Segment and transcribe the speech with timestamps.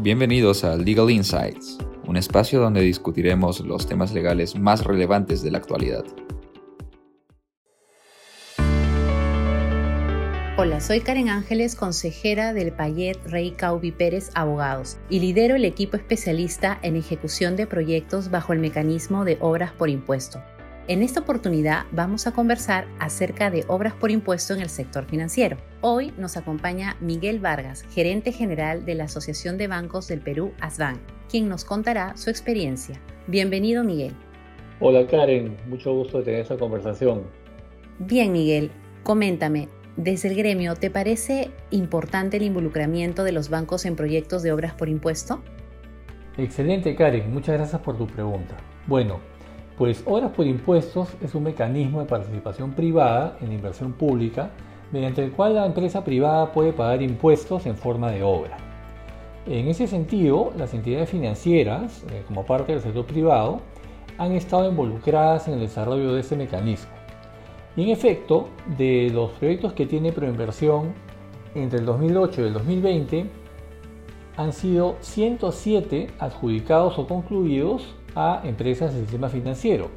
[0.00, 5.58] Bienvenidos a Legal Insights, un espacio donde discutiremos los temas legales más relevantes de la
[5.58, 6.04] actualidad.
[10.56, 15.96] Hola, soy Karen Ángeles, consejera del Payet Rey Caubi Pérez Abogados y lidero el equipo
[15.96, 20.40] especialista en ejecución de proyectos bajo el mecanismo de obras por impuesto.
[20.88, 25.58] En esta oportunidad vamos a conversar acerca de obras por impuesto en el sector financiero.
[25.82, 30.98] Hoy nos acompaña Miguel Vargas, gerente general de la Asociación de Bancos del Perú, ASBAN,
[31.28, 32.98] quien nos contará su experiencia.
[33.26, 34.14] Bienvenido, Miguel.
[34.80, 35.58] Hola, Karen.
[35.66, 37.24] Mucho gusto de tener esta conversación.
[37.98, 38.70] Bien, Miguel.
[39.02, 44.52] Coméntame, desde el gremio, ¿te parece importante el involucramiento de los bancos en proyectos de
[44.52, 45.42] obras por impuesto?
[46.38, 47.30] Excelente, Karen.
[47.30, 48.56] Muchas gracias por tu pregunta.
[48.86, 49.20] Bueno,
[49.78, 54.50] pues obras por impuestos es un mecanismo de participación privada en la inversión pública
[54.90, 58.56] mediante el cual la empresa privada puede pagar impuestos en forma de obra.
[59.46, 63.60] En ese sentido, las entidades financieras, eh, como parte del sector privado,
[64.18, 66.90] han estado involucradas en el desarrollo de este mecanismo.
[67.76, 70.92] Y en efecto, de los proyectos que tiene Proinversión
[71.54, 73.26] entre el 2008 y el 2020,
[74.36, 79.88] han sido 107 adjudicados o concluidos a empresas del sistema financiero,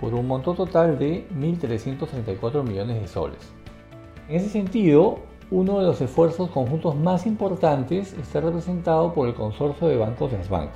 [0.00, 3.38] por un monto total de 1.334 millones de soles.
[4.28, 9.86] En ese sentido, uno de los esfuerzos conjuntos más importantes está representado por el consorcio
[9.86, 10.70] de bancos de Sbank,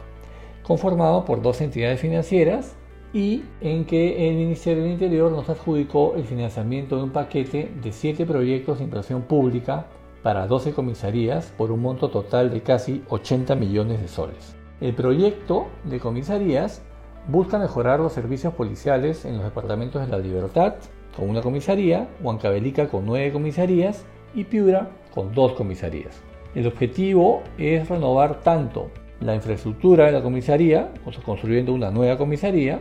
[0.62, 2.76] conformado por dos entidades financieras
[3.12, 7.92] y en que el Ministerio del Interior nos adjudicó el financiamiento de un paquete de
[7.92, 9.86] 7 proyectos de inversión pública
[10.22, 14.59] para 12 comisarías por un monto total de casi 80 millones de soles.
[14.80, 16.80] El proyecto de comisarías
[17.28, 20.76] busca mejorar los servicios policiales en los departamentos de La Libertad,
[21.14, 26.22] con una comisaría, Huancavelica con nueve comisarías y Piura con dos comisarías.
[26.54, 30.92] El objetivo es renovar tanto la infraestructura de la comisaría,
[31.26, 32.80] construyendo una nueva comisaría,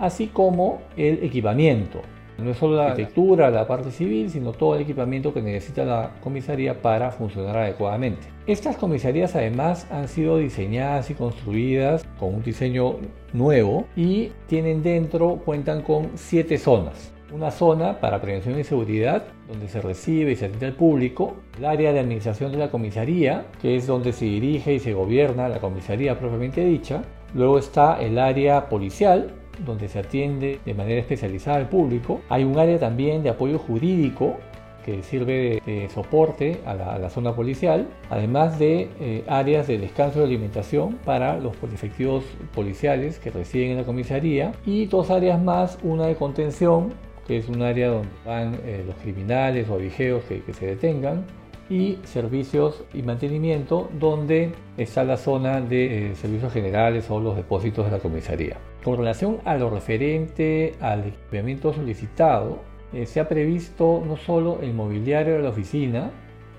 [0.00, 2.00] así como el equipamiento.
[2.38, 6.12] No es solo la arquitectura, la parte civil, sino todo el equipamiento que necesita la
[6.22, 8.28] comisaría para funcionar adecuadamente.
[8.46, 12.96] Estas comisarías además han sido diseñadas y construidas con un diseño
[13.32, 17.12] nuevo y tienen dentro, cuentan con siete zonas.
[17.32, 21.34] Una zona para prevención y seguridad, donde se recibe y se atiende al público.
[21.58, 25.48] El área de administración de la comisaría, que es donde se dirige y se gobierna
[25.48, 27.02] la comisaría propiamente dicha.
[27.34, 29.34] Luego está el área policial,
[29.64, 32.20] donde se atiende de manera especializada al público.
[32.28, 34.36] Hay un área también de apoyo jurídico
[34.84, 40.24] que sirve de, soporte a la, zona policial, además de eh, áreas de descanso y
[40.24, 42.24] alimentación para los efectivos
[42.54, 46.94] policiales que residen en la comisaría y dos áreas más, una de contención,
[47.26, 51.26] que es un área donde van eh, los criminales o vigeos que, que se detengan,
[51.70, 57.84] y servicios y mantenimiento, donde está la zona de eh, servicios generales o los depósitos
[57.84, 58.56] de la comisaría.
[58.82, 62.60] Con relación a lo referente al equipamiento solicitado,
[62.92, 66.10] eh, se ha previsto no solo el mobiliario de la oficina,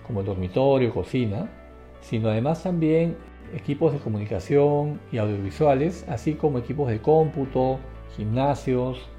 [0.06, 1.50] como el dormitorio, cocina,
[2.02, 3.18] sino además también
[3.56, 7.80] equipos de comunicación y audiovisuales, así como equipos de cómputo,
[8.16, 9.10] gimnasios,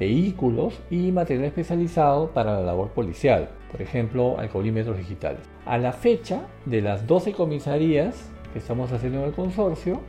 [0.00, 5.42] vehículos y material especializado para la labor policial, por ejemplo, alcoholímetros digitales.
[5.66, 10.00] A la fecha de las 12 comisarías que estamos haciendo en el consorcio,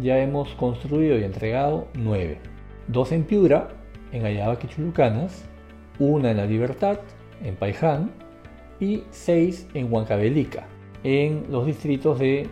[0.00, 2.38] ya hemos construido y entregado 9.
[2.86, 3.68] Dos en Piura,
[4.12, 5.44] en Ayabaque Chulucanas,
[5.98, 7.00] una en La Libertad,
[7.44, 8.12] en Paiján,
[8.78, 10.66] y 6 en Huancavelica,
[11.04, 12.48] en los distritos de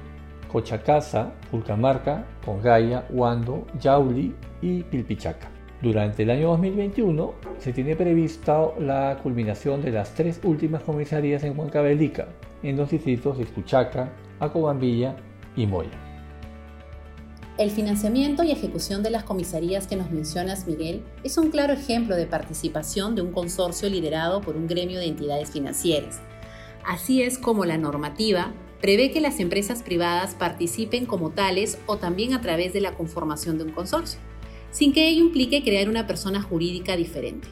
[0.53, 5.58] Cochacasa, Pulcamarca, Pongaya, Huando, Yauli y Pilpichaca.
[5.81, 11.57] Durante el año 2021 se tiene prevista la culminación de las tres últimas comisarías en
[11.57, 12.27] Huancavelica,
[12.65, 15.15] en los distritos de Escuchaca, Acobambilla
[15.55, 15.91] y Moya.
[17.59, 22.17] El financiamiento y ejecución de las comisarías que nos mencionas, Miguel, es un claro ejemplo
[22.17, 26.21] de participación de un consorcio liderado por un gremio de entidades financieras.
[26.85, 32.33] Así es como la normativa prevé que las empresas privadas participen como tales o también
[32.33, 34.21] a través de la conformación de un consorcio
[34.71, 37.49] sin que ello implique crear una persona jurídica diferente.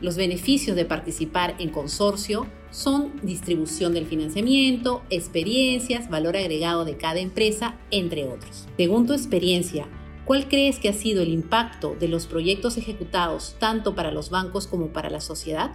[0.00, 7.18] Los beneficios de participar en consorcio son distribución del financiamiento, experiencias, valor agregado de cada
[7.18, 8.68] empresa, entre otros.
[8.76, 9.88] Según tu experiencia,
[10.24, 14.66] ¿cuál crees que ha sido el impacto de los proyectos ejecutados tanto para los bancos
[14.66, 15.72] como para la sociedad?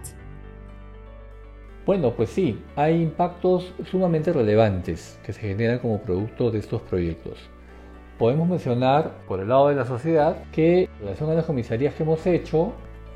[1.84, 7.38] Bueno, pues sí, hay impactos sumamente relevantes que se generan como producto de estos proyectos.
[8.18, 12.04] Podemos mencionar, por el lado de la sociedad, que en relación a las comisarías que
[12.04, 12.72] hemos hecho,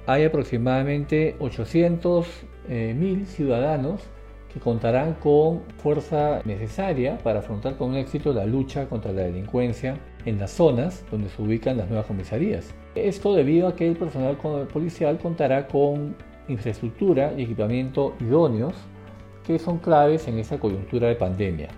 [0.07, 2.27] hay aproximadamente 800
[2.69, 4.03] eh, ciudadanos
[4.53, 10.39] que contarán con fuerza necesaria para afrontar con éxito la lucha contra la delincuencia en
[10.39, 12.75] las zonas donde se ubican las nuevas comisarías.
[12.97, 14.37] Esto debido a que el personal
[14.73, 16.17] policial contará con
[16.49, 18.75] infraestructura y equipamiento idóneos
[19.47, 21.69] que son claves en esta coyuntura de pandemia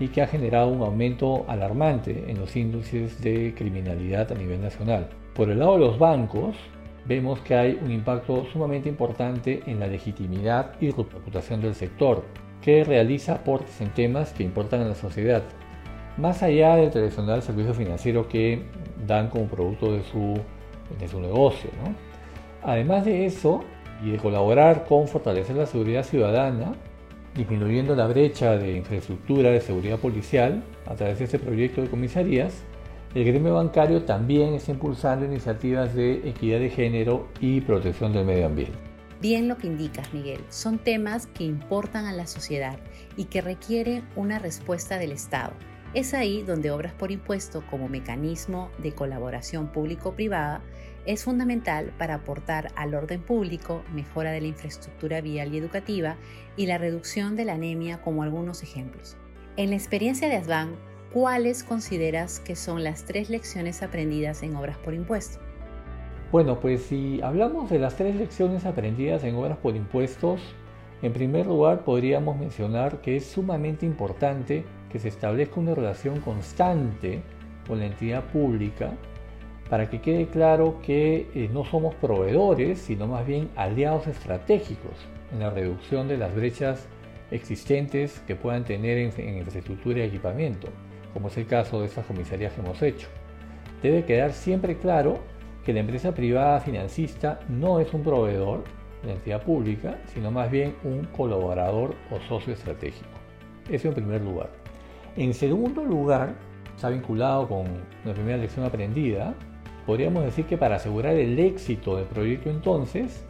[0.00, 5.08] y que ha generado un aumento alarmante en los índices de criminalidad a nivel nacional.
[5.34, 6.56] Por el lado de los bancos,
[7.06, 12.24] vemos que hay un impacto sumamente importante en la legitimidad y reputación del sector,
[12.60, 15.42] que realiza aportes en temas que importan a la sociedad,
[16.16, 18.62] más allá del tradicional servicio financiero que
[19.06, 20.34] dan como producto de su,
[20.98, 21.70] de su negocio.
[22.62, 23.62] Además de eso,
[24.02, 26.72] y de colaborar con fortalecer la seguridad ciudadana,
[27.34, 32.62] disminuyendo la brecha de infraestructura de seguridad policial a través de este proyecto de comisarías,
[33.14, 38.46] el gremio bancario también está impulsando iniciativas de equidad de género y protección del medio
[38.46, 38.76] ambiente.
[39.20, 40.40] Bien lo que indicas, Miguel.
[40.48, 42.78] Son temas que importan a la sociedad
[43.16, 45.52] y que requieren una respuesta del Estado.
[45.94, 50.60] Es ahí donde Obras por Impuesto como mecanismo de colaboración público-privada
[51.06, 56.16] es fundamental para aportar al orden público, mejora de la infraestructura vial y educativa
[56.56, 59.16] y la reducción de la anemia como algunos ejemplos.
[59.56, 60.76] En la experiencia de ASBAN,
[61.12, 65.38] ¿cuáles consideras que son las tres lecciones aprendidas en Obras por Impuesto?
[66.32, 70.40] Bueno, pues si hablamos de las tres lecciones aprendidas en Obras por Impuestos,
[71.02, 77.22] en primer lugar podríamos mencionar que es sumamente importante que se establezca una relación constante
[77.68, 78.92] con la entidad pública
[79.68, 84.92] para que quede claro que eh, no somos proveedores, sino más bien aliados estratégicos
[85.32, 86.86] en la reducción de las brechas
[87.30, 90.68] existentes que puedan tener en infraestructura y equipamiento
[91.14, 93.06] como es el caso de estas comisarías que hemos hecho.
[93.82, 95.20] Debe quedar siempre claro
[95.64, 98.64] que la empresa privada financista no es un proveedor
[99.04, 103.06] la entidad pública, sino más bien un colaborador o socio estratégico.
[103.70, 104.50] Eso en primer lugar.
[105.16, 106.34] En segundo lugar,
[106.74, 107.66] está vinculado con
[108.04, 109.34] la primera lección aprendida,
[109.86, 113.24] podríamos decir que para asegurar el éxito del proyecto entonces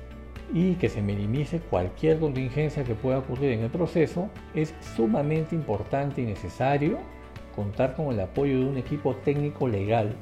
[0.53, 6.23] y que se minimice cualquier contingencia que pueda ocurrir en el proceso, es sumamente importante
[6.23, 6.99] y necesario
[7.55, 10.15] contar con el apoyo de un equipo técnico legal,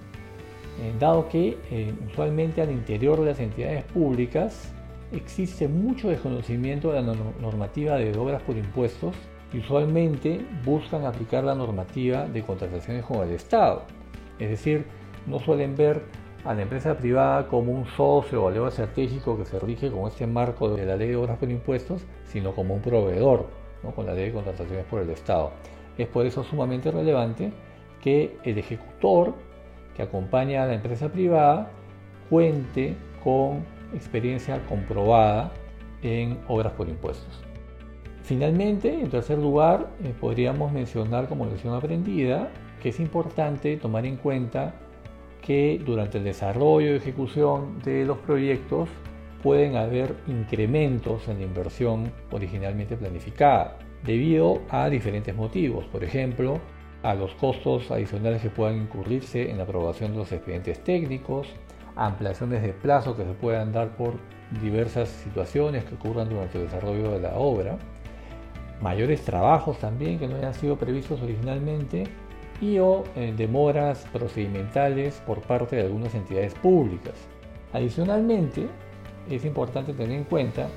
[0.81, 4.73] eh, dado que eh, usualmente al interior de las entidades públicas
[5.12, 9.14] existe mucho desconocimiento de la normativa de obras por impuestos
[9.52, 13.82] y usualmente buscan aplicar la normativa de contrataciones con el Estado.
[14.38, 14.87] Es decir,
[15.26, 16.02] no suelen ver
[16.44, 20.27] a la empresa privada como un socio o aliado estratégico que se rige con este
[20.27, 23.47] marco de la ley de obras por impuestos, sino como un proveedor,
[23.94, 25.53] con la ley de contrataciones por el Estado.
[25.99, 27.53] Es por eso sumamente relevante
[28.00, 29.35] que el ejecutor
[29.94, 31.71] que acompaña a la empresa privada
[32.29, 35.53] cuente con experiencia comprobada
[36.03, 37.43] en obras por impuestos.
[38.23, 42.50] Finalmente, en tercer lugar, eh, podríamos mencionar como lección aprendida
[42.81, 44.75] que es importante tomar en cuenta
[45.43, 48.89] que durante el desarrollo y ejecución de los proyectos
[49.43, 56.59] pueden haber incrementos en la inversión originalmente planificada debido a diferentes motivos, por ejemplo,
[57.03, 61.49] a los costos adicionales que puedan incurrirse en la aprobación de los expedientes técnicos,
[61.97, 64.15] ampliaciones de plazo que se puedan dar por
[64.62, 67.79] diversas situaciones que ocurran durante el desarrollo de la obra,
[68.81, 72.05] mayores trabajos también que no hayan sido previstos originalmente
[72.62, 77.14] y o eh, demoras procedimentales por parte de algunas entidades públicas.
[77.72, 78.69] Adicionalmente,
[79.28, 80.69] es importante tener en cuenta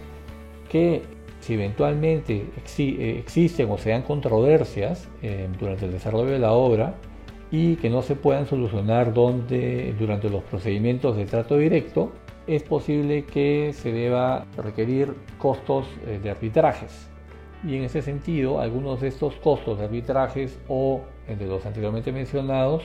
[0.67, 1.03] que
[1.39, 6.95] si eventualmente eh, existen o se dan controversias eh, durante el desarrollo de la obra
[7.51, 12.11] y que no se puedan solucionar durante los procedimientos de trato directo,
[12.47, 15.85] es posible que se deba requerir costos
[16.21, 17.14] de arbitrajes.
[17.63, 22.83] Y en ese sentido, algunos de estos costos de arbitrajes o de los anteriormente mencionados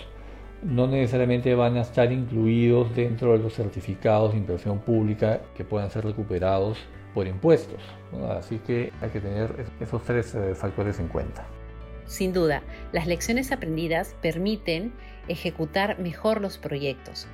[0.62, 5.90] no necesariamente van a estar incluidos dentro de los certificados de inversión pública que puedan
[5.90, 6.78] ser recuperados
[7.14, 7.80] por impuestos.
[8.30, 11.46] Así que hay que tener esos tres eh, factores en cuenta.
[12.06, 12.62] Sin duda,
[12.92, 14.92] las lecciones aprendidas permiten
[15.28, 17.26] ejecutar mejor los proyectos.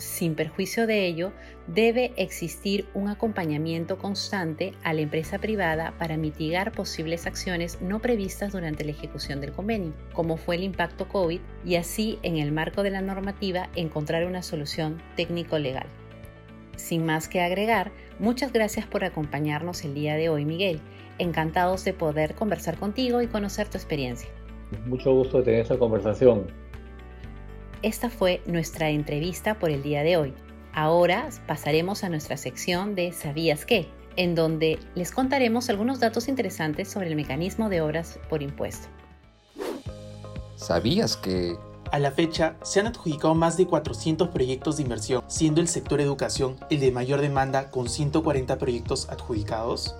[0.00, 1.30] Sin perjuicio de ello,
[1.66, 8.52] debe existir un acompañamiento constante a la empresa privada para mitigar posibles acciones no previstas
[8.52, 12.82] durante la ejecución del convenio, como fue el impacto COVID, y así, en el marco
[12.82, 15.86] de la normativa, encontrar una solución técnico-legal.
[16.76, 20.80] Sin más que agregar, muchas gracias por acompañarnos el día de hoy, Miguel.
[21.18, 24.30] Encantados de poder conversar contigo y conocer tu experiencia.
[24.86, 26.46] Mucho gusto de tener esta conversación.
[27.82, 30.34] Esta fue nuestra entrevista por el día de hoy.
[30.74, 33.88] Ahora pasaremos a nuestra sección de ¿Sabías qué?
[34.16, 38.88] en donde les contaremos algunos datos interesantes sobre el mecanismo de obras por impuesto.
[40.56, 41.56] ¿Sabías que...
[41.90, 46.00] A la fecha, se han adjudicado más de 400 proyectos de inversión, siendo el sector
[46.00, 49.96] educación el de mayor demanda con 140 proyectos adjudicados?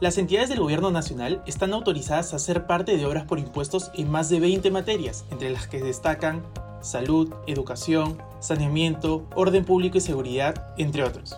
[0.00, 4.10] Las entidades del gobierno nacional están autorizadas a ser parte de obras por impuestos en
[4.10, 6.42] más de 20 materias, entre las que destacan
[6.80, 11.36] salud, educación, saneamiento, orden público y seguridad, entre otros.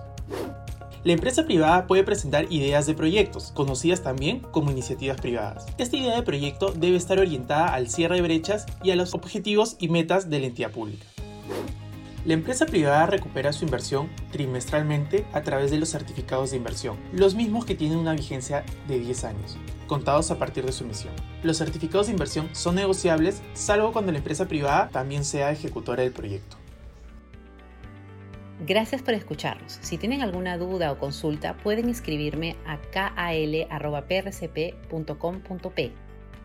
[1.03, 5.67] La empresa privada puede presentar ideas de proyectos, conocidas también como iniciativas privadas.
[5.77, 9.75] Esta idea de proyecto debe estar orientada al cierre de brechas y a los objetivos
[9.81, 11.05] y metas de la entidad pública.
[12.25, 17.35] La empresa privada recupera su inversión trimestralmente a través de los certificados de inversión, los
[17.35, 21.13] mismos que tienen una vigencia de 10 años, contados a partir de su emisión.
[21.43, 26.13] Los certificados de inversión son negociables salvo cuando la empresa privada también sea ejecutora del
[26.13, 26.57] proyecto.
[28.65, 29.81] Gracias por escucharnos.
[29.83, 33.73] Si tienen alguna duda o consulta, pueden escribirme a kal.prcp.com.p.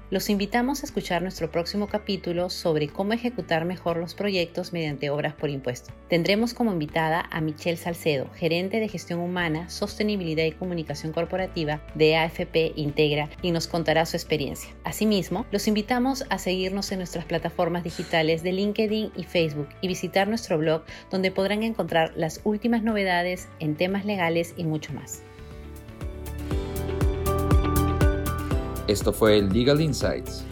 [0.09, 5.33] Los invitamos a escuchar nuestro próximo capítulo sobre cómo ejecutar mejor los proyectos mediante obras
[5.33, 5.91] por impuesto.
[6.07, 12.15] Tendremos como invitada a Michelle Salcedo, gerente de gestión humana, sostenibilidad y comunicación corporativa de
[12.15, 14.73] AFP Integra, y nos contará su experiencia.
[14.85, 20.29] Asimismo, los invitamos a seguirnos en nuestras plataformas digitales de LinkedIn y Facebook y visitar
[20.29, 25.21] nuestro blog donde podrán encontrar las últimas novedades en temas legales y mucho más.
[28.87, 30.45] Esto fue Legal Insights.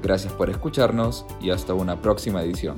[0.00, 2.76] Gracias por escucharnos y hasta una próxima edición.